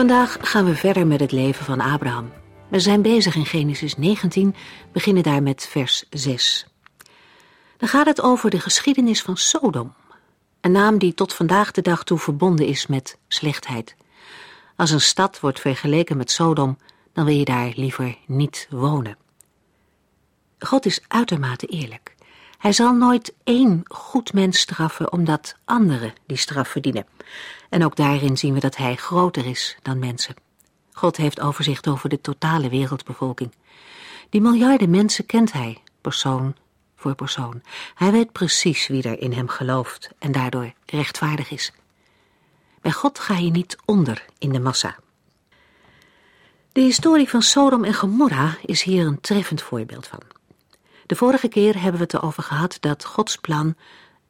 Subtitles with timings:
[0.00, 2.32] Vandaag gaan we verder met het leven van Abraham.
[2.68, 4.54] We zijn bezig in Genesis 19,
[4.92, 6.66] beginnen daar met vers 6.
[7.76, 9.94] Dan gaat het over de geschiedenis van Sodom.
[10.60, 13.96] Een naam die tot vandaag de dag toe verbonden is met slechtheid.
[14.76, 16.78] Als een stad wordt vergeleken met Sodom,
[17.12, 19.16] dan wil je daar liever niet wonen.
[20.58, 22.14] God is uitermate eerlijk.
[22.60, 27.06] Hij zal nooit één goed mens straffen omdat anderen die straf verdienen.
[27.68, 30.34] En ook daarin zien we dat hij groter is dan mensen.
[30.92, 33.52] God heeft overzicht over de totale wereldbevolking.
[34.30, 36.54] Die miljarden mensen kent hij, persoon
[36.96, 37.62] voor persoon.
[37.94, 41.72] Hij weet precies wie er in hem gelooft en daardoor rechtvaardig is.
[42.80, 44.96] Bij God ga je niet onder in de massa.
[46.72, 50.39] De historie van Sodom en Gomorra is hier een treffend voorbeeld van.
[51.10, 53.74] De vorige keer hebben we het erover gehad dat Gods plan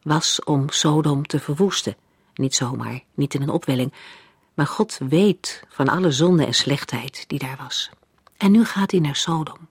[0.03, 1.97] was om Sodom te verwoesten.
[2.35, 3.93] Niet zomaar, niet in een opwelling,
[4.55, 7.91] maar God weet van alle zonde en slechtheid die daar was.
[8.37, 9.69] En nu gaat hij naar Sodom,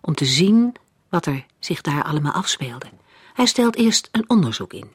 [0.00, 0.74] om te zien
[1.08, 2.90] wat er zich daar allemaal afspeelde.
[3.34, 4.90] Hij stelt eerst een onderzoek in.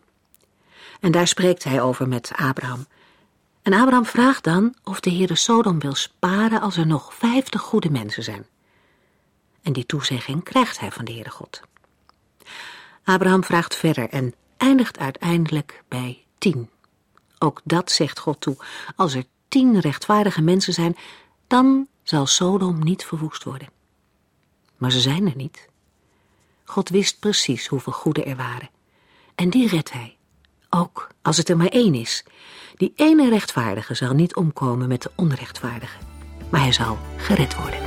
[1.00, 2.86] En daar spreekt hij over met Abraham.
[3.62, 7.90] En Abraham vraagt dan of de Heere Sodom wil sparen als er nog vijftig goede
[7.90, 8.46] mensen zijn.
[9.62, 11.62] En die toezegging krijgt hij van de Heere God.
[13.04, 16.70] Abraham vraagt verder en eindigt uiteindelijk bij tien.
[17.40, 18.58] Ook dat zegt God toe.
[18.96, 20.98] Als er tien rechtvaardige mensen zijn,
[21.48, 23.70] dan zal Sodom niet verwoest worden.
[24.78, 25.70] Maar ze zijn er niet.
[26.64, 28.70] God wist precies hoeveel goede er waren.
[29.36, 30.18] En die redt hij.
[30.70, 32.24] Ook als het er maar één is.
[32.76, 35.98] Die ene rechtvaardige zal niet omkomen met de onrechtvaardige.
[36.50, 37.80] Maar hij zal gered worden.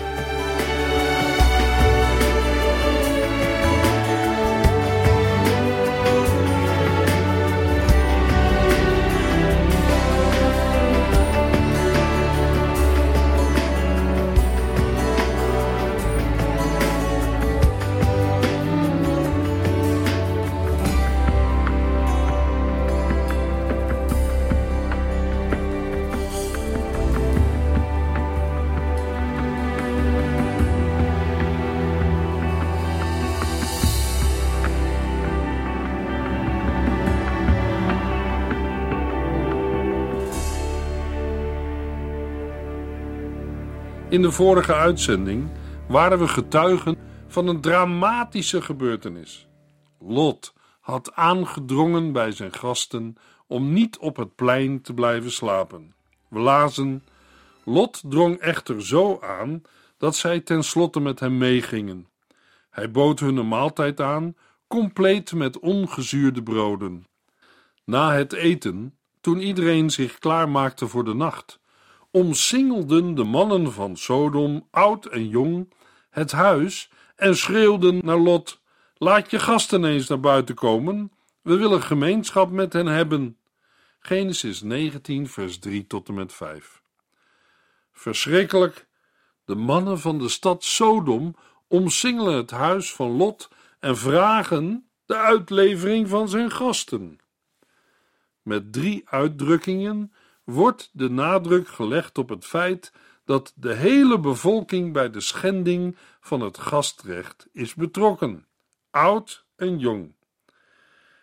[44.12, 45.50] In de vorige uitzending
[45.88, 46.96] waren we getuigen
[47.26, 49.48] van een dramatische gebeurtenis.
[49.98, 55.94] Lot had aangedrongen bij zijn gasten om niet op het plein te blijven slapen.
[56.28, 57.04] We lazen:
[57.64, 59.62] Lot drong echter zo aan
[59.98, 62.08] dat zij tenslotte met hem meegingen.
[62.70, 64.36] Hij bood hun een maaltijd aan,
[64.66, 67.06] compleet met ongezuurde broden.
[67.84, 71.60] Na het eten, toen iedereen zich klaarmaakte voor de nacht,
[72.12, 75.72] omsingelden de mannen van Sodom, oud en jong,
[76.10, 78.60] het huis en schreeuwden naar Lot:
[78.96, 81.12] Laat je gasten eens naar buiten komen,
[81.42, 83.36] we willen gemeenschap met hen hebben.
[83.98, 86.82] Genesis 19, vers 3 tot en met 5.
[87.92, 88.86] Verschrikkelijk,
[89.44, 91.34] de mannen van de stad Sodom
[91.68, 93.48] omsingelen het huis van Lot
[93.80, 97.18] en vragen de uitlevering van zijn gasten.
[98.42, 100.12] Met drie uitdrukkingen
[100.44, 102.92] wordt de nadruk gelegd op het feit
[103.24, 108.46] dat de hele bevolking bij de schending van het gastrecht is betrokken,
[108.90, 110.14] oud en jong.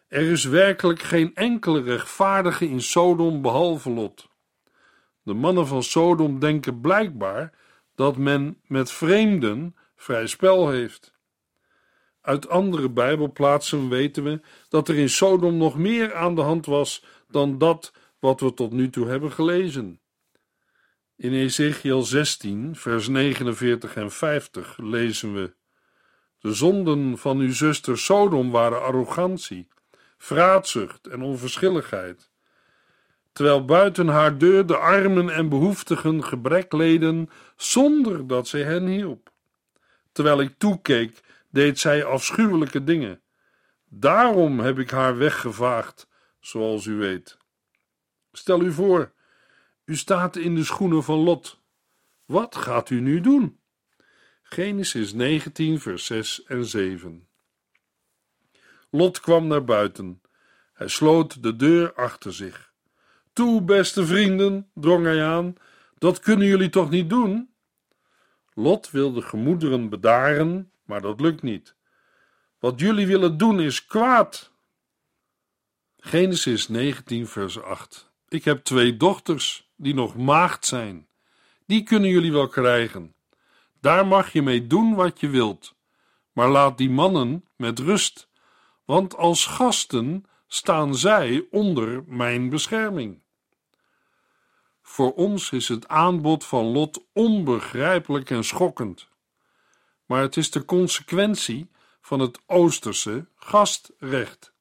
[0.07, 4.27] Er is werkelijk geen enkele rechtvaardige in Sodom behalve Lot.
[5.23, 7.53] De mannen van Sodom denken blijkbaar
[7.95, 11.13] dat men met vreemden vrij spel heeft.
[12.21, 17.05] Uit andere Bijbelplaatsen weten we dat er in Sodom nog meer aan de hand was
[17.27, 19.99] dan dat wat we tot nu toe hebben gelezen.
[21.15, 25.53] In Ezekiel 16, vers 49 en 50 lezen we:
[26.39, 29.67] De zonden van uw zuster Sodom waren arrogantie,
[30.17, 32.31] vraatzucht en onverschilligheid.
[33.31, 39.31] Terwijl buiten haar deur de armen en behoeftigen gebrek leden, zonder dat zij hen hielp.
[40.11, 43.21] Terwijl ik toekeek, deed zij afschuwelijke dingen.
[43.89, 46.07] Daarom heb ik haar weggevaagd,
[46.39, 47.37] zoals u weet.
[48.31, 49.11] Stel u voor,
[49.89, 51.59] U staat in de schoenen van Lot.
[52.25, 53.59] Wat gaat u nu doen?
[54.41, 57.27] Genesis 19, vers 6 en 7.
[58.89, 60.21] Lot kwam naar buiten.
[60.73, 62.73] Hij sloot de deur achter zich.
[63.33, 65.55] Toe, beste vrienden, drong hij aan,
[65.97, 67.53] dat kunnen jullie toch niet doen?
[68.53, 71.75] Lot wilde gemoederen bedaren, maar dat lukt niet.
[72.59, 74.51] Wat jullie willen doen is kwaad.
[75.97, 78.08] Genesis 19, vers 8.
[78.29, 81.07] Ik heb twee dochters die nog maagd zijn.
[81.65, 83.13] Die kunnen jullie wel krijgen.
[83.81, 85.75] Daar mag je mee doen wat je wilt.
[86.31, 88.29] Maar laat die mannen met rust,
[88.85, 93.21] want als gasten staan zij onder mijn bescherming.
[94.81, 99.07] Voor ons is het aanbod van Lot onbegrijpelijk en schokkend.
[100.05, 101.69] Maar het is de consequentie
[102.01, 104.53] van het Oosterse gastrecht.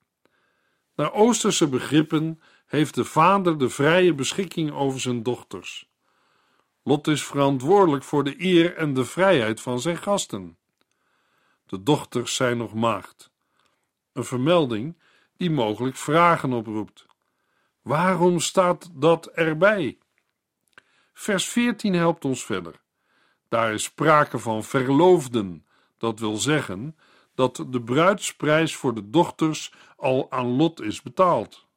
[0.94, 5.88] Naar Oosterse begrippen heeft de vader de vrije beschikking over zijn dochters.
[6.82, 10.58] Lot is verantwoordelijk voor de eer en de vrijheid van zijn gasten.
[11.66, 13.30] De dochters zijn nog maagd.
[14.12, 14.98] Een vermelding
[15.36, 17.06] die mogelijk vragen oproept.
[17.82, 19.98] Waarom staat dat erbij?
[21.12, 22.80] Vers 14 helpt ons verder.
[23.48, 25.66] Daar is sprake van verloofden,
[25.98, 26.96] dat wil zeggen
[27.34, 31.67] dat de bruidsprijs voor de dochters al aan Lot is betaald.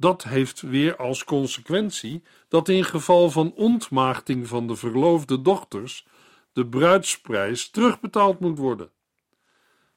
[0.00, 6.06] Dat heeft weer als consequentie dat in geval van ontmaagding van de verloofde dochters
[6.52, 8.90] de bruidsprijs terugbetaald moet worden.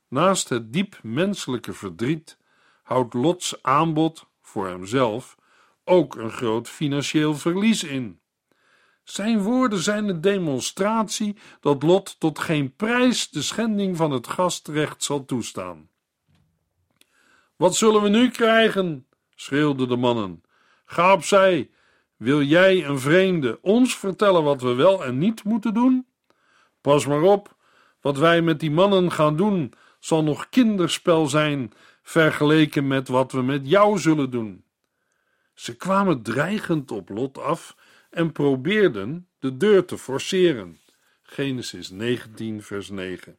[0.08, 2.38] Naast het diep menselijke verdriet
[2.84, 5.38] houdt Lots aanbod voor hemzelf
[5.84, 8.20] ook een groot financieel verlies in.
[9.04, 15.04] Zijn woorden zijn een demonstratie dat Lot tot geen prijs de schending van het gastrecht
[15.04, 15.90] zal toestaan.
[17.56, 19.06] Wat zullen we nu krijgen?
[19.42, 20.44] Schreeuwden de mannen.
[20.86, 21.70] Ga opzij.
[22.16, 26.08] Wil jij, een vreemde, ons vertellen wat we wel en niet moeten doen?
[26.82, 27.56] Pas maar op,
[28.02, 31.74] wat wij met die mannen gaan doen, zal nog kinderspel zijn
[32.04, 34.64] vergeleken met wat we met jou zullen doen.
[35.54, 37.76] Ze kwamen dreigend op Lot af
[38.10, 40.80] en probeerden de deur te forceren.
[41.22, 43.38] Genesis 19, vers 9.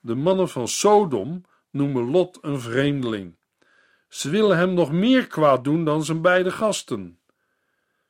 [0.00, 3.36] De mannen van Sodom noemen Lot een vreemdeling.
[4.08, 7.18] Ze willen hem nog meer kwaad doen dan zijn beide gasten.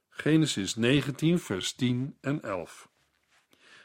[0.08, 2.88] Genesis 19, vers 10 en 11.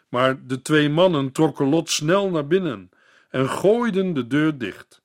[0.10, 2.90] Maar de twee mannen trokken Lot snel naar binnen
[3.30, 5.02] en gooiden de deur dicht.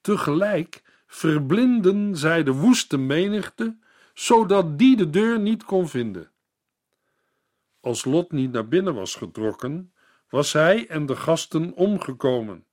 [0.00, 3.76] Tegelijk verblinden zij de woeste menigte
[4.14, 6.30] zodat die de deur niet kon vinden.
[7.80, 9.92] Als Lot niet naar binnen was getrokken,
[10.28, 12.65] was hij en de gasten omgekomen,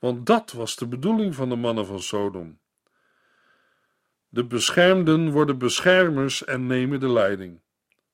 [0.00, 2.58] want dat was de bedoeling van de mannen van Sodom.
[4.28, 7.60] De beschermden worden beschermers en nemen de leiding.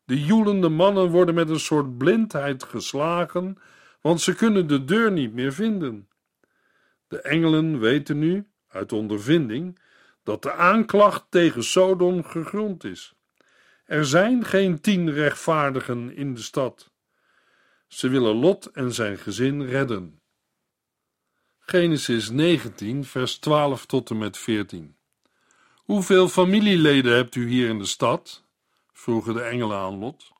[0.04, 3.58] De joelende mannen worden met een soort blindheid geslagen,
[4.00, 6.08] want ze kunnen de deur niet meer vinden.
[7.08, 9.78] De engelen weten nu, uit ondervinding,
[10.22, 13.14] dat de aanklacht tegen Sodom gegrond is.
[13.84, 16.90] Er zijn geen tien rechtvaardigen in de stad.
[17.86, 20.20] Ze willen Lot en zijn gezin redden.
[21.68, 24.96] Genesis 19, vers 12 tot en met 14.
[25.74, 28.42] Hoeveel familieleden hebt u hier in de stad?
[28.92, 30.32] vroegen de engelen aan Lot.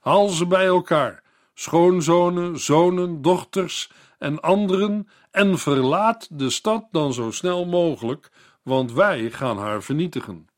[0.00, 1.22] Haal ze bij elkaar,
[1.54, 8.30] schoonzonen, zonen, dochters en anderen, en verlaat de stad dan zo snel mogelijk,
[8.62, 10.48] want wij gaan haar vernietigen.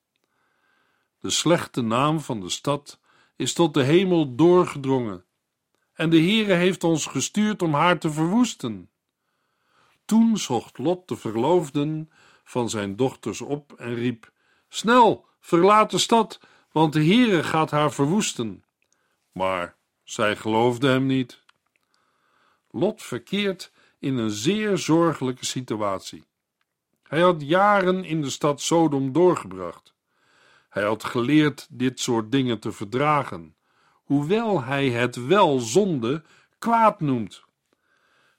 [1.21, 3.01] De slechte naam van de stad
[3.37, 5.25] is tot de hemel doorgedrongen,
[5.93, 8.91] en de Heere heeft ons gestuurd om haar te verwoesten.
[10.11, 12.11] Toen zocht Lot de verloofden
[12.45, 14.33] van zijn dochters op en riep:
[14.69, 16.41] Snel, verlaat de stad,
[16.73, 18.65] want de Heere gaat haar verwoesten.
[19.33, 21.43] Maar zij geloofden hem niet.
[22.71, 26.25] Lot verkeert in een zeer zorgelijke situatie.
[27.03, 29.95] Hij had jaren in de stad Sodom doorgebracht.
[30.69, 33.57] Hij had geleerd dit soort dingen te verdragen,
[33.93, 36.23] hoewel hij het wel zonde
[36.59, 37.49] kwaad noemt.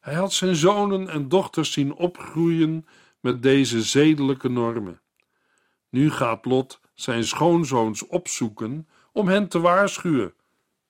[0.01, 2.87] Hij had zijn zonen en dochters zien opgroeien
[3.19, 5.01] met deze zedelijke normen.
[5.89, 10.33] Nu gaat Lot zijn schoonzoons opzoeken om hen te waarschuwen,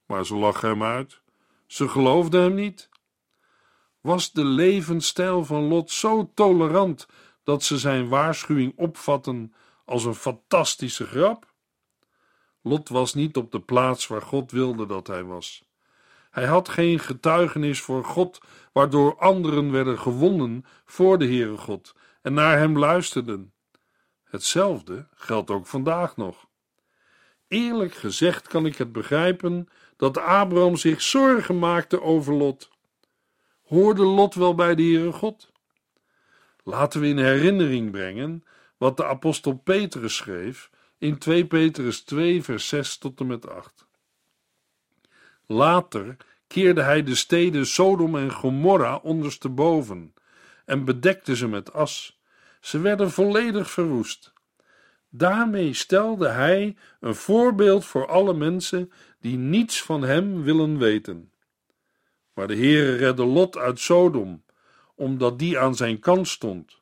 [0.06, 1.22] maar ze lachen hem uit.
[1.68, 2.90] Ze geloofden hem niet.
[4.02, 7.08] Was de levensstijl van Lot zo tolerant
[7.44, 9.54] dat ze zijn waarschuwing opvatten
[9.86, 11.54] als een fantastische grap?
[12.62, 15.64] Lot was niet op de plaats waar God wilde dat hij was.
[16.32, 18.42] Hij had geen getuigenis voor God,
[18.72, 23.54] waardoor anderen werden gewonnen voor de Heere God en naar hem luisterden.
[24.24, 26.50] Hetzelfde geldt ook vandaag nog.
[27.48, 32.70] Eerlijk gezegd kan ik het begrijpen dat Abraham zich zorgen maakte over Lot.
[33.62, 35.52] Hoorde Lot wel bij de Heere God?
[36.64, 38.44] Laten we in herinnering brengen
[38.78, 43.86] wat de apostel Petrus schreef in 2 Petrus 2 vers 6 tot en met 8.
[45.46, 46.18] Later
[46.52, 50.14] keerde hij de steden Sodom en Gomorra ondersteboven
[50.66, 52.20] en bedekte ze met as.
[52.60, 54.34] Ze werden volledig verwoest.
[55.10, 61.32] Daarmee stelde hij een voorbeeld voor alle mensen die niets van hem willen weten.
[62.34, 64.44] Maar de Heere redde Lot uit Sodom,
[64.96, 66.82] omdat die aan zijn kant stond.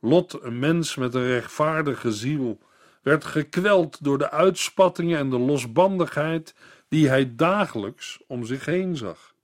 [0.00, 2.58] Lot, een mens met een rechtvaardige ziel,
[3.02, 6.54] werd gekweld door de uitspattingen en de losbandigheid
[6.88, 9.34] die hij dagelijks om zich heen zag.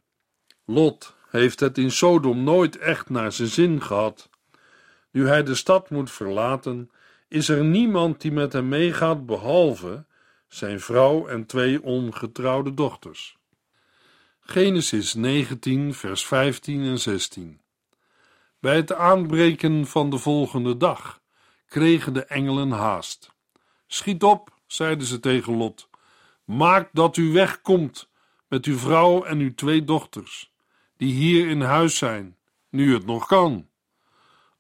[0.65, 4.31] Lot heeft het in Sodom nooit echt naar zijn zin gehad.
[5.11, 6.91] Nu hij de stad moet verlaten,
[7.29, 10.05] is er niemand die met hem meegaat behalve
[10.49, 13.37] zijn vrouw en twee ongetrouwde dochters.
[14.41, 17.61] Genesis 19, vers 15 en 16.
[18.59, 21.21] Bij het aanbreken van de volgende dag
[21.67, 23.33] kregen de engelen haast.
[23.87, 25.89] Schiet op, zeiden ze tegen Lot.
[26.45, 28.11] Maak dat u wegkomt
[28.49, 30.53] met uw vrouw en uw twee dochters,
[30.97, 32.37] die hier in huis zijn,
[32.69, 33.69] nu het nog kan.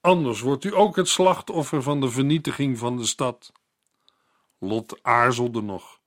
[0.01, 3.53] Anders wordt u ook het slachtoffer van de vernietiging van de stad.
[4.59, 6.01] Lot aarzelde nog,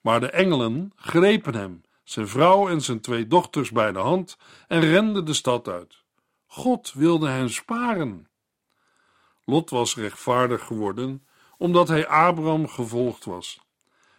[0.00, 4.36] maar de engelen grepen hem, zijn vrouw en zijn twee dochters bij de hand
[4.68, 6.04] en renden de stad uit.
[6.46, 8.28] God wilde hen sparen.
[9.44, 11.26] Lot was rechtvaardig geworden
[11.58, 13.65] omdat hij Abraham gevolgd was.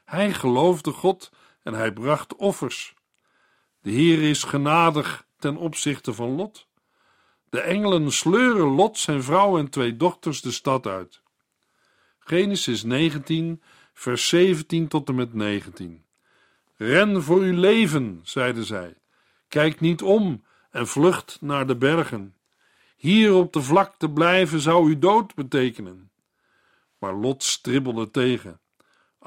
[0.07, 1.31] Hij geloofde God
[1.63, 2.95] en hij bracht offers.
[3.81, 6.67] De Heer is genadig ten opzichte van Lot.
[7.49, 11.21] De engelen sleuren Lot, zijn vrouw en twee dochters de stad uit.
[12.19, 13.61] Genesis 19,
[13.93, 16.05] vers 17 tot en met 19.
[16.75, 18.97] Ren voor uw leven, zeiden zij.
[19.47, 22.35] Kijk niet om en vlucht naar de bergen.
[22.95, 26.11] Hier op de vlakte blijven zou u dood betekenen.
[26.97, 28.59] Maar Lot stribbelde tegen.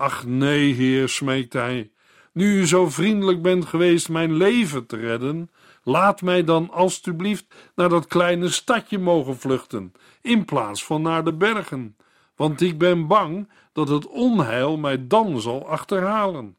[0.00, 1.90] Ach nee, heer, smeekte hij,
[2.32, 5.50] nu u zo vriendelijk bent geweest mijn leven te redden,
[5.82, 11.34] laat mij dan alstublieft naar dat kleine stadje mogen vluchten, in plaats van naar de
[11.34, 11.96] bergen,
[12.36, 16.56] want ik ben bang dat het onheil mij dan zal achterhalen.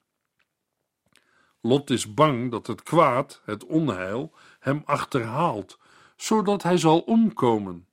[1.62, 5.80] Lot is bang dat het kwaad, het onheil, hem achterhaalt,
[6.16, 7.88] zodat hij zal omkomen.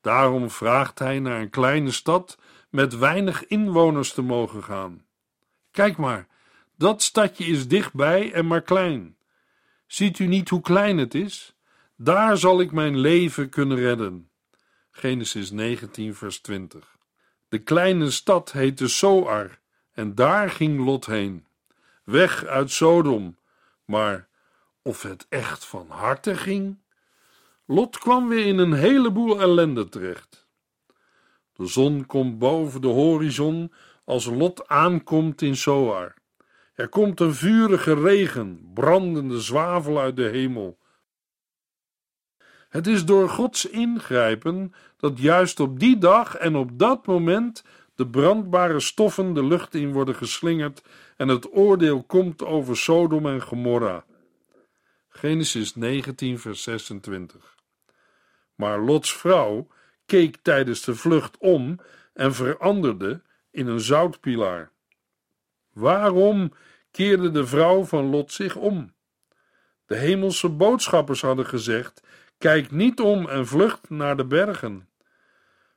[0.00, 2.38] Daarom vraagt hij naar een kleine stad
[2.72, 5.04] met weinig inwoners te mogen gaan.
[5.70, 6.26] Kijk maar,
[6.76, 9.16] dat stadje is dichtbij en maar klein.
[9.86, 11.54] Ziet u niet hoe klein het is?
[11.96, 14.30] Daar zal ik mijn leven kunnen redden.
[14.90, 16.96] Genesis 19, vers 20.
[17.48, 19.58] De kleine stad heette Zoar
[19.92, 21.46] en daar ging Lot heen.
[22.04, 23.36] Weg uit Sodom.
[23.84, 24.28] Maar
[24.82, 26.78] of het echt van harte ging?
[27.66, 30.41] Lot kwam weer in een heleboel ellende terecht.
[31.52, 33.72] De zon komt boven de horizon
[34.04, 36.14] als Lot aankomt in Zoar.
[36.74, 40.78] Er komt een vurige regen, brandende zwavel uit de hemel.
[42.68, 48.08] Het is door Gods ingrijpen dat juist op die dag en op dat moment de
[48.08, 50.82] brandbare stoffen de lucht in worden geslingerd
[51.16, 54.04] en het oordeel komt over Sodom en Gomorra.
[55.08, 57.54] Genesis 19, vers 26.
[58.54, 59.66] Maar Lots vrouw
[60.12, 61.78] keek tijdens de vlucht om
[62.12, 64.70] en veranderde in een zoutpilaar.
[65.72, 66.52] Waarom
[66.90, 68.92] keerde de vrouw van Lot zich om?
[69.86, 72.02] De hemelse boodschappers hadden gezegd:
[72.38, 74.88] Kijk niet om en vlucht naar de bergen.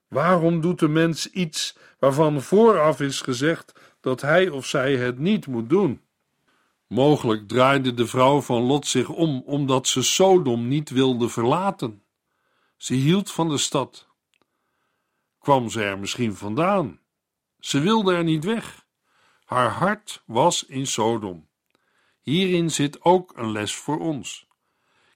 [0.08, 5.48] Waarom doet de mens iets waarvan vooraf is gezegd dat hij of zij het niet
[5.48, 6.02] moet doen?
[6.88, 12.04] Mogelijk draaide de vrouw van Lot zich om omdat ze Sodom niet wilde verlaten.
[12.78, 14.14] Ze hield van de stad.
[15.46, 17.00] Kwam ze er misschien vandaan?
[17.60, 18.86] Ze wilde er niet weg.
[19.44, 21.50] Haar hart was in Sodom.
[22.22, 24.48] Hierin zit ook een les voor ons.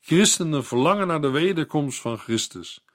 [0.02, 2.86] Christenen verlangen naar de wederkomst van Christus.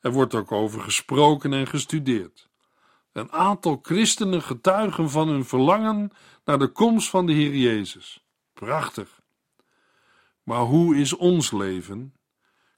[0.00, 2.48] Er wordt ook over gesproken en gestudeerd.
[3.12, 6.10] Een aantal christenen getuigen van hun verlangen
[6.44, 8.24] naar de komst van de Heer Jezus.
[8.52, 9.20] Prachtig.
[10.42, 12.14] Maar hoe is ons leven?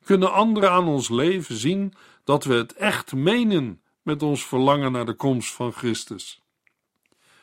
[0.04, 1.94] Kunnen anderen aan ons leven zien
[2.28, 6.42] dat we het echt menen met ons verlangen naar de komst van Christus?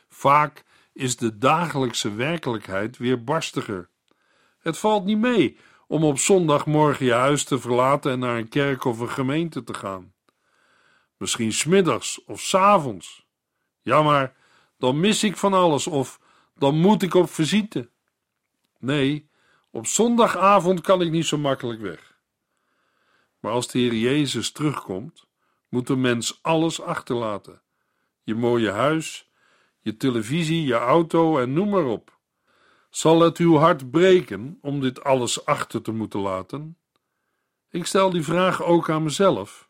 [0.08, 3.90] Vaak is de dagelijkse werkelijkheid weer barstiger.
[4.58, 8.84] Het valt niet mee om op zondagmorgen je huis te verlaten en naar een kerk
[8.84, 10.14] of een gemeente te gaan.
[11.16, 13.26] Misschien smiddags of s avonds.
[13.82, 14.36] Ja, maar
[14.78, 16.20] dan mis ik van alles of
[16.54, 17.90] dan moet ik op visite.
[18.78, 19.30] Nee,
[19.70, 22.15] op zondagavond kan ik niet zo makkelijk weg.
[23.40, 25.26] Maar als de Heer Jezus terugkomt,
[25.68, 27.62] moet de mens alles achterlaten:
[28.22, 29.30] je mooie huis,
[29.80, 32.18] je televisie, je auto en noem maar op.
[32.90, 36.76] Zal het uw hart breken om dit alles achter te moeten laten?
[37.70, 39.68] Ik stel die vraag ook aan mezelf.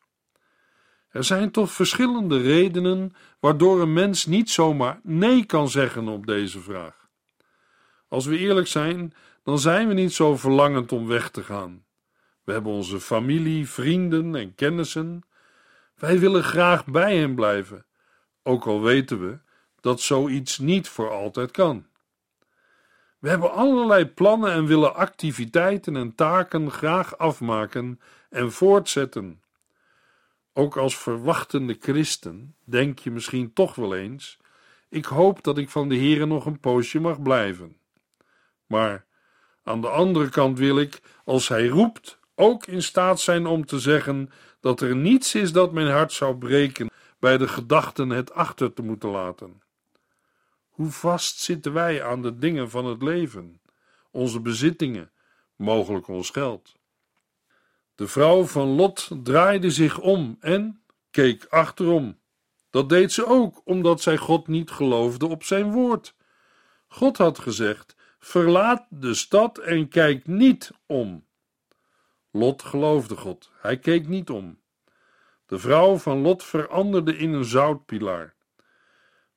[1.08, 6.60] Er zijn toch verschillende redenen waardoor een mens niet zomaar nee kan zeggen op deze
[6.60, 7.08] vraag.
[8.08, 11.85] Als we eerlijk zijn, dan zijn we niet zo verlangend om weg te gaan.
[12.46, 15.22] We hebben onze familie, vrienden en kennissen.
[15.94, 17.86] Wij willen graag bij hen blijven,
[18.42, 19.38] ook al weten we
[19.80, 21.86] dat zoiets niet voor altijd kan.
[23.18, 28.00] We hebben allerlei plannen en willen activiteiten en taken graag afmaken
[28.30, 29.42] en voortzetten.
[30.52, 34.38] Ook als verwachtende christen denk je misschien toch wel eens:
[34.88, 37.76] ik hoop dat ik van de Heere nog een poosje mag blijven.
[38.66, 39.06] Maar
[39.62, 43.78] aan de andere kant wil ik, als Hij roept, ook in staat zijn om te
[43.78, 48.72] zeggen dat er niets is dat mijn hart zou breken bij de gedachten het achter
[48.72, 49.62] te moeten laten.
[50.70, 53.60] Hoe vast zitten wij aan de dingen van het leven,
[54.10, 55.10] onze bezittingen,
[55.56, 56.76] mogelijk ons geld?
[57.94, 62.18] De vrouw van Lot draaide zich om en keek achterom.
[62.70, 66.14] Dat deed ze ook omdat zij God niet geloofde op zijn woord.
[66.88, 71.25] God had gezegd: Verlaat de stad en kijk niet om.
[72.36, 74.60] Lot geloofde God, hij keek niet om.
[75.46, 78.34] De vrouw van Lot veranderde in een zoutpilaar.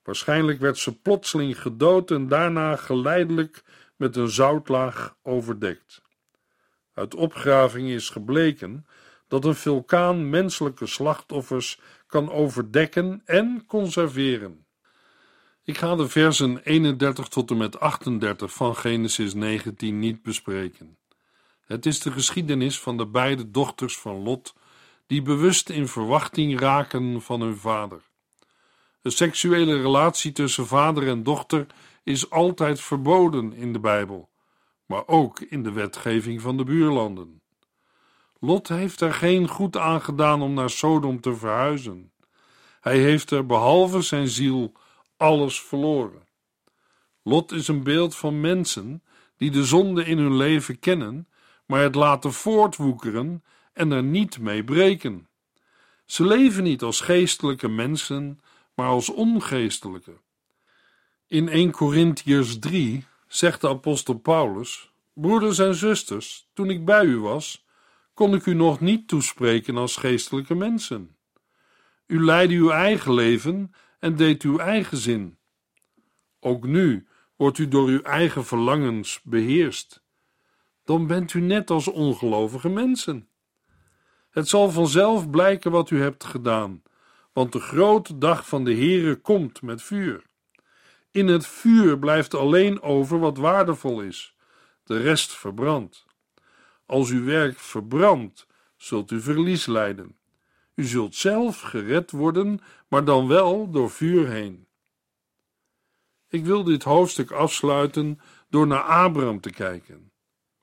[0.03, 3.63] Waarschijnlijk werd ze plotseling gedood en daarna geleidelijk
[3.95, 6.01] met een zoutlaag overdekt.
[6.93, 8.85] Uit opgraving is gebleken
[9.27, 14.65] dat een vulkaan menselijke slachtoffers kan overdekken en conserveren.
[15.63, 20.98] Ik ga de versen 31 tot en met 38 van Genesis 19 niet bespreken.
[21.69, 24.53] Het is de geschiedenis van de beide dochters van Lot,
[25.07, 28.01] die bewust in verwachting raken van hun vader.
[29.01, 31.65] Een seksuele relatie tussen vader en dochter
[32.03, 34.29] is altijd verboden in de Bijbel,
[34.85, 37.41] maar ook in de wetgeving van de buurlanden.
[38.39, 42.11] Lot heeft er geen goed aan gedaan om naar Sodom te verhuizen.
[42.81, 44.71] Hij heeft er behalve zijn ziel
[45.17, 46.27] alles verloren.
[47.23, 49.03] Lot is een beeld van mensen
[49.37, 51.27] die de zonde in hun leven kennen,
[51.69, 55.27] maar het laten voortwoekeren en er niet mee breken.
[56.05, 58.41] Ze leven niet als geestelijke mensen,
[58.75, 60.17] maar als ongeestelijke.
[61.27, 67.19] In 1 Corinthiërs 3 zegt de apostel Paulus: Broeders en zusters, toen ik bij u
[67.19, 67.65] was,
[68.13, 71.15] kon ik u nog niet toespreken als geestelijke mensen.
[72.05, 75.37] U leidde uw eigen leven en deed uw eigen zin.
[76.39, 80.07] Ook nu wordt u door uw eigen verlangens beheerst.
[80.89, 83.29] Dan bent u net als ongelovige mensen.
[84.29, 86.83] Het zal vanzelf blijken wat u hebt gedaan,
[87.33, 90.23] want de grote dag van de Heere komt met vuur.
[91.11, 94.35] In het vuur blijft alleen over wat waardevol is,
[94.83, 96.05] de rest verbrandt.
[96.85, 100.17] Als uw werk verbrandt, zult u verlies lijden.
[100.75, 104.67] U zult zelf gered worden, maar dan wel door vuur heen.
[106.29, 110.09] Ik wil dit hoofdstuk afsluiten door naar Abraham te kijken.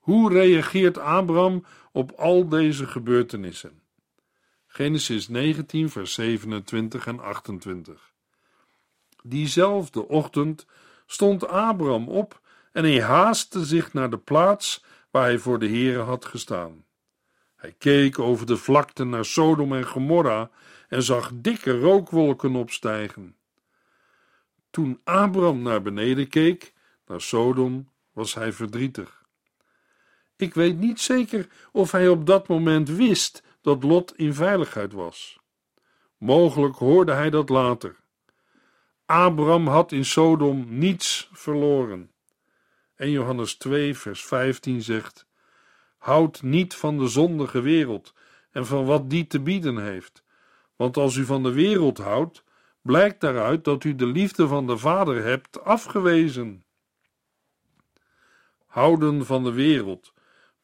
[0.07, 3.81] Hoe reageert Abraham op al deze gebeurtenissen?
[4.67, 8.11] Genesis 19, vers 27 en 28.
[9.23, 10.65] Diezelfde ochtend
[11.05, 12.41] stond Abraham op
[12.71, 16.85] en hij haastte zich naar de plaats waar hij voor de Heere had gestaan.
[17.55, 20.49] Hij keek over de vlakte naar Sodom en Gomorra
[20.89, 23.35] en zag dikke rookwolken opstijgen.
[24.69, 26.73] Toen Abraham naar beneden keek,
[27.07, 29.16] naar Sodom, was hij verdrietig.
[30.37, 35.39] Ik weet niet zeker of hij op dat moment wist dat Lot in veiligheid was.
[36.17, 37.95] Mogelijk hoorde hij dat later.
[39.05, 42.11] Abraham had in Sodom niets verloren.
[42.95, 45.27] En Johannes 2, vers 15 zegt:
[45.97, 48.13] Houd niet van de zondige wereld
[48.51, 50.23] en van wat die te bieden heeft.
[50.75, 52.43] Want als u van de wereld houdt,
[52.81, 56.65] blijkt daaruit dat u de liefde van de Vader hebt afgewezen.
[58.65, 60.13] Houden van de wereld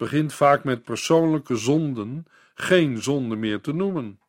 [0.04, 4.20] begint vaak met persoonlijke zonden geen zonde meer te noemen.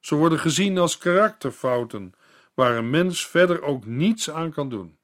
[0.00, 2.14] Ze worden gezien als karakterfouten,
[2.54, 4.96] waar een mens verder ook niets aan kan doen.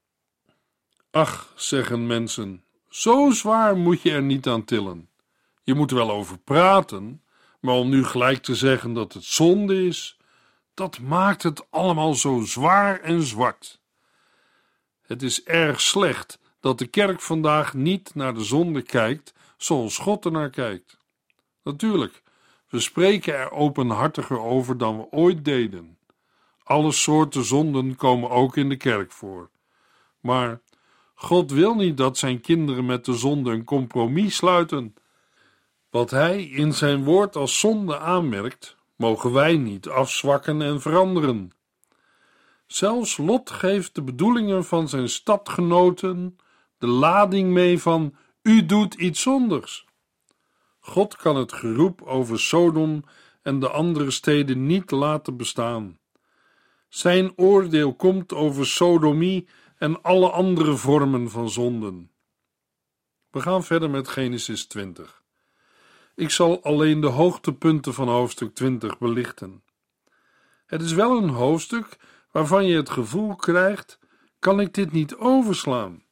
[1.11, 5.09] Ach, zeggen mensen, zo zwaar moet je er niet aan tillen.
[5.63, 7.23] Je moet er wel over praten,
[7.61, 10.19] maar om nu gelijk te zeggen dat het zonde is,
[10.75, 13.81] dat maakt het allemaal zo zwaar en zwart.
[15.03, 20.25] Het is erg slecht dat de kerk vandaag niet naar de zonde kijkt zoals God
[20.25, 20.99] ernaar kijkt.
[21.63, 22.23] Natuurlijk,
[22.69, 25.99] we spreken er openhartiger over dan we ooit deden.
[26.63, 29.51] Alle soorten zonden komen ook in de kerk voor.
[30.21, 30.61] Maar
[31.15, 34.95] God wil niet dat zijn kinderen met de zonde een compromis sluiten.
[35.91, 41.53] Wat hij in zijn woord als zonde aanmerkt, mogen wij niet afzwakken en veranderen.
[42.67, 46.39] Zelfs Lot geeft de bedoelingen van zijn stadgenoten
[46.79, 48.15] de lading mee van
[48.47, 49.87] u doet iets zonders.
[50.81, 53.05] God kan het geroep over Sodom
[53.43, 55.99] en de andere steden niet laten bestaan.
[56.89, 62.11] Zijn oordeel komt over sodomie en alle andere vormen van zonden.
[63.31, 65.23] We gaan verder met Genesis 20.
[66.15, 69.63] Ik zal alleen de hoogtepunten van hoofdstuk 20 belichten.
[70.67, 71.97] Het is wel een hoofdstuk
[72.31, 73.99] waarvan je het gevoel krijgt:
[74.39, 76.06] kan ik dit niet overslaan?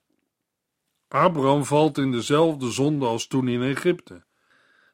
[1.15, 4.25] Abraham valt in dezelfde zonde als toen in Egypte.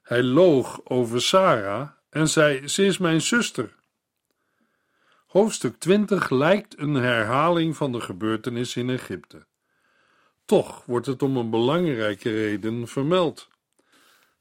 [0.02, 3.74] Hij loog over Sarah en zei: Ze is mijn zuster.
[5.26, 9.46] Hoofdstuk 20 lijkt een herhaling van de gebeurtenis in Egypte.
[10.44, 13.48] Toch wordt het om een belangrijke reden vermeld.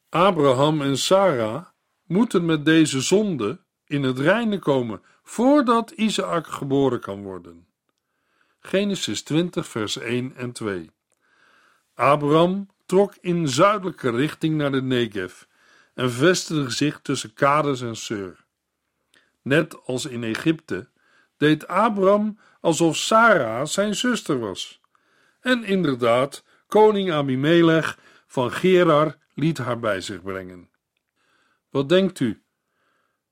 [0.09, 1.65] Abraham en Sarah
[2.03, 7.67] moeten met deze zonde in het reine komen voordat Isaac geboren kan worden.
[8.59, 10.89] Genesis 20, vers 1 en 2.
[11.99, 15.41] Abraham trok in zuidelijke richting naar de Negev
[15.93, 18.45] en vestigde zich tussen Kades en Sur.
[19.41, 20.89] Net als in Egypte
[21.37, 24.81] deed Abraham alsof Sarah zijn zuster was.
[25.41, 30.69] En inderdaad, koning Abimelech van Gerar liet haar bij zich brengen.
[31.69, 32.43] Wat denkt u?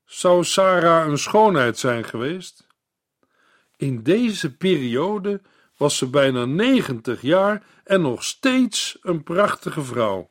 [0.04, 2.66] Zou Sarah een schoonheid zijn geweest?
[3.76, 5.40] In deze periode
[5.78, 10.30] was ze bijna 90 jaar en nog steeds een prachtige vrouw.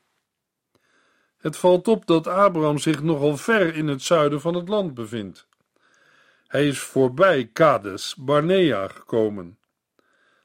[1.37, 5.47] Het valt op dat Abraham zich nogal ver in het zuiden van het land bevindt.
[6.47, 9.59] Hij is voorbij Kades Barnea gekomen,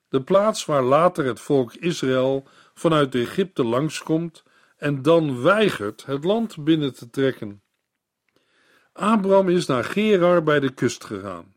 [0.08, 4.42] de plaats waar later het volk Israël vanuit Egypte langskomt
[4.76, 7.62] en dan weigert het land binnen te trekken.
[8.92, 11.51] Abraham is naar Gerar bij de kust gegaan.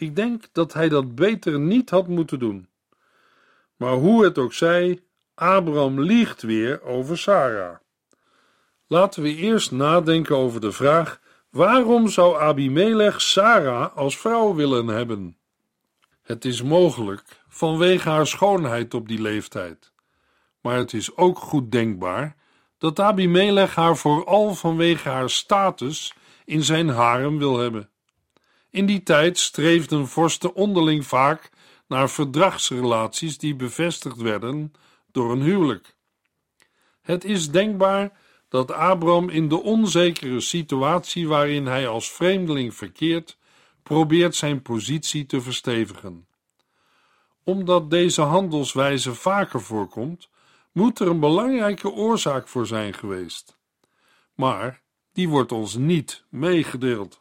[0.00, 2.68] Ik denk dat hij dat beter niet had moeten doen.
[3.76, 5.02] Maar hoe het ook zij,
[5.34, 7.76] Abraham liegt weer over Sarah.
[8.86, 15.36] Laten we eerst nadenken over de vraag: waarom zou Abimelech Sarah als vrouw willen hebben?
[16.22, 19.92] Het is mogelijk vanwege haar schoonheid op die leeftijd.
[20.60, 22.36] Maar het is ook goed denkbaar
[22.78, 27.90] dat Abimelech haar vooral vanwege haar status in zijn harem wil hebben.
[28.70, 31.50] In die tijd streefden vorsten onderling vaak
[31.88, 34.72] naar verdragsrelaties die bevestigd werden
[35.12, 35.94] door een huwelijk.
[37.02, 43.38] Het is denkbaar dat Abraham in de onzekere situatie waarin hij als vreemdeling verkeert,
[43.82, 46.26] probeert zijn positie te verstevigen.
[47.44, 50.28] Omdat deze handelswijze vaker voorkomt,
[50.72, 53.58] moet er een belangrijke oorzaak voor zijn geweest.
[54.34, 57.19] Maar die wordt ons niet meegedeeld.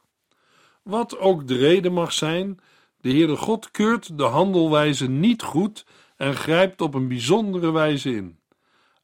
[0.82, 2.60] Wat ook de reden mag zijn,
[3.02, 5.86] de Heere God keurt de handelwijze niet goed
[6.18, 8.40] en grijpt op een bijzondere wijze in.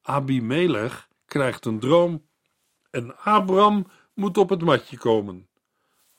[0.02, 2.26] Abimelech krijgt een droom
[2.92, 5.48] en Abram moet op het matje komen.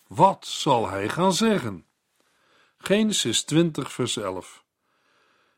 [0.07, 1.85] Wat zal hij gaan zeggen?
[2.79, 4.64] Genesis 20, vers 11.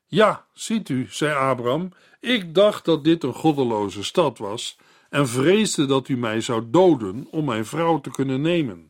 [0.07, 4.79] Ja, ziet u, zei Abram, ik dacht dat dit een goddeloze stad was
[5.11, 8.88] en vreesde dat u mij zou doden om mijn vrouw te kunnen nemen.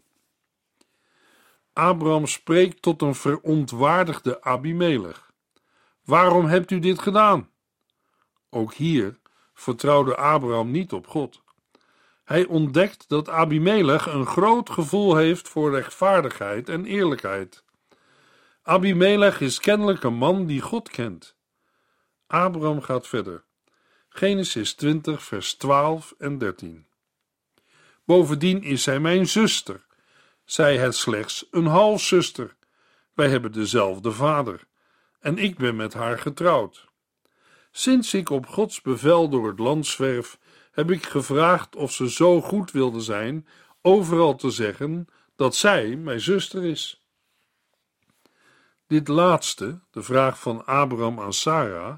[1.79, 5.31] Abraham spreekt tot een verontwaardigde Abimelech.
[6.05, 7.51] Waarom hebt u dit gedaan?
[8.51, 9.19] Ook hier
[9.55, 11.43] vertrouwde Abraham niet op God.
[12.25, 17.65] Hij ontdekt dat Abimelech een groot gevoel heeft voor rechtvaardigheid en eerlijkheid.
[18.63, 21.37] Abimelech is kennelijk een man die God kent.
[22.27, 23.45] Abraham gaat verder.
[24.09, 26.87] Genesis 20, vers 12 en 13.
[28.05, 29.87] Bovendien is zij mijn zuster.
[30.49, 32.57] Zij het slechts een halfzuster.
[33.15, 34.67] Wij hebben dezelfde vader.
[35.21, 36.89] En ik ben met haar getrouwd.
[37.71, 40.39] Sinds ik op Gods bevel door het land zwerf,
[40.73, 43.47] heb ik gevraagd of ze zo goed wilde zijn
[43.83, 45.07] overal te zeggen
[45.37, 47.05] dat zij mijn zuster is.
[48.87, 51.97] Dit laatste, de vraag van Abraham aan Sarah,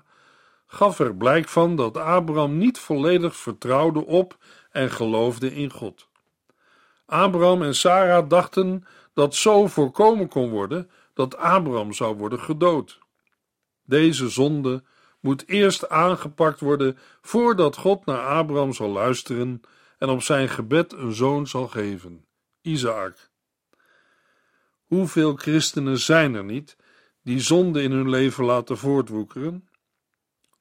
[0.67, 4.39] gaf er blijk van dat Abraham niet volledig vertrouwde op
[4.71, 6.10] en geloofde in God.
[7.11, 12.99] Abraham en Sarah dachten dat zo voorkomen kon worden dat Abraham zou worden gedood.
[13.85, 14.83] Deze zonde
[15.21, 19.61] moet eerst aangepakt worden voordat God naar Abraham zal luisteren
[19.99, 22.25] en op zijn gebed een zoon zal geven,
[22.61, 23.31] Isaac.
[24.85, 26.77] Hoeveel christenen zijn er niet
[27.23, 29.69] die zonde in hun leven laten voortwoekeren?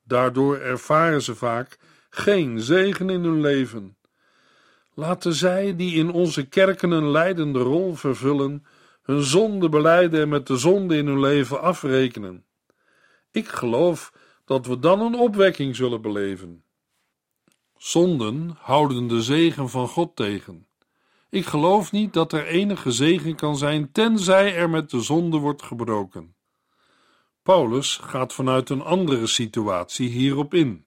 [0.03, 1.77] Daardoor ervaren ze vaak
[2.09, 3.97] geen zegen in hun leven.
[4.99, 8.65] Laten zij, die in onze kerken een leidende rol vervullen,
[9.01, 12.45] hun zonde beleiden en met de zonde in hun leven afrekenen.
[13.31, 14.13] Ik geloof
[14.45, 16.63] dat we dan een opwekking zullen beleven.
[17.77, 20.67] Zonden houden de zegen van God tegen.
[21.29, 25.61] Ik geloof niet dat er enige zegen kan zijn tenzij er met de zonde wordt
[25.61, 26.35] gebroken.
[27.43, 30.85] Paulus gaat vanuit een andere situatie hierop in.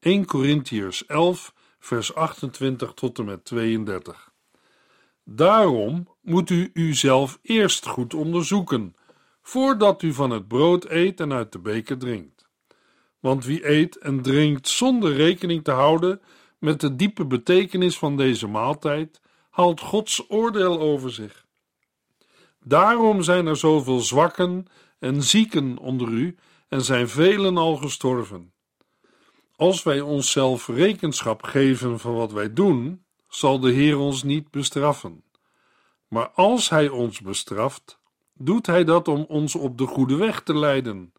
[0.00, 4.32] 1 Corinthiërs 11, vers 28 tot en met 32.
[5.24, 8.94] Daarom moet u uzelf eerst goed onderzoeken,
[9.42, 12.48] voordat u van het brood eet en uit de beker drinkt.
[13.20, 16.20] Want wie eet en drinkt zonder rekening te houden
[16.58, 21.46] met de diepe betekenis van deze maaltijd, haalt Gods oordeel over zich.
[22.64, 24.66] Daarom zijn er zoveel zwakken
[24.98, 26.36] en zieken onder u
[26.68, 28.52] en zijn velen al gestorven.
[29.62, 35.22] Als wij onszelf rekenschap geven van wat wij doen, zal de Heer ons niet bestraffen.
[36.08, 37.98] Maar als Hij ons bestraft,
[38.34, 41.12] doet Hij dat om ons op de goede weg te leiden.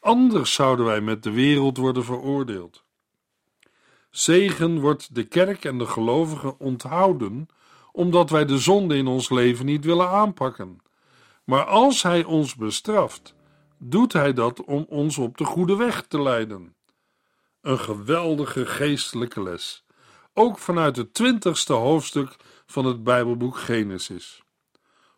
[0.00, 2.84] Anders zouden wij met de wereld worden veroordeeld.
[4.10, 7.48] Zegen wordt de kerk en de gelovigen onthouden,
[7.92, 10.78] omdat wij de zonde in ons leven niet willen aanpakken.
[11.44, 13.34] Maar als Hij ons bestraft,
[13.78, 16.74] doet Hij dat om ons op de goede weg te leiden.
[17.60, 19.84] Een geweldige geestelijke les,
[20.34, 24.42] ook vanuit het twintigste hoofdstuk van het Bijbelboek Genesis.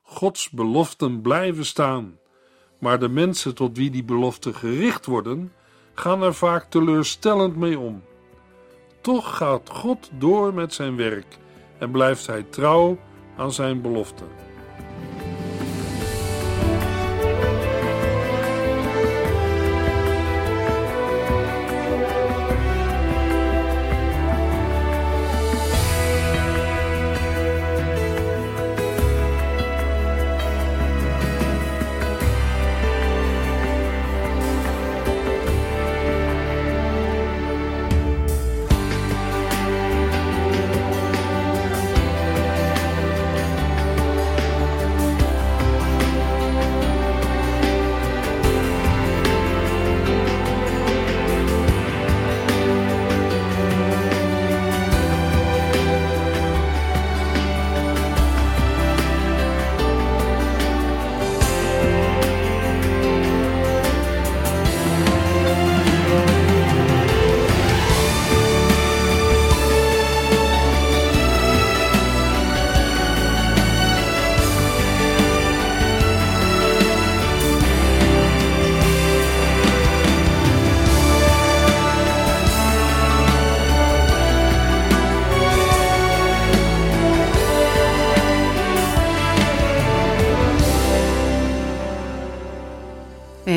[0.02, 2.18] Gods beloften blijven staan,
[2.78, 5.52] maar de mensen tot wie die beloften gericht worden,
[5.94, 8.04] gaan er vaak teleurstellend mee om.
[9.00, 11.38] Toch gaat God door met zijn werk
[11.78, 12.98] en blijft hij trouw
[13.36, 14.51] aan zijn beloften.